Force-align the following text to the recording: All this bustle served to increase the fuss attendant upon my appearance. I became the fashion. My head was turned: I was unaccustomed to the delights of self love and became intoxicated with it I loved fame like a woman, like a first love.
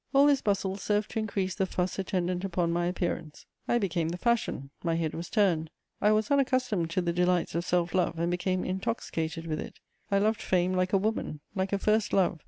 All 0.15 0.25
this 0.25 0.41
bustle 0.41 0.77
served 0.77 1.11
to 1.11 1.19
increase 1.19 1.53
the 1.53 1.67
fuss 1.67 1.99
attendant 1.99 2.43
upon 2.43 2.73
my 2.73 2.87
appearance. 2.87 3.45
I 3.67 3.77
became 3.77 4.09
the 4.09 4.17
fashion. 4.17 4.71
My 4.83 4.95
head 4.95 5.13
was 5.13 5.29
turned: 5.29 5.69
I 6.01 6.11
was 6.11 6.31
unaccustomed 6.31 6.89
to 6.89 7.03
the 7.03 7.13
delights 7.13 7.53
of 7.53 7.63
self 7.65 7.93
love 7.93 8.17
and 8.17 8.31
became 8.31 8.65
intoxicated 8.65 9.45
with 9.45 9.59
it 9.61 9.79
I 10.09 10.17
loved 10.17 10.41
fame 10.41 10.73
like 10.73 10.91
a 10.93 10.97
woman, 10.97 11.41
like 11.53 11.71
a 11.71 11.77
first 11.77 12.13
love. 12.13 12.39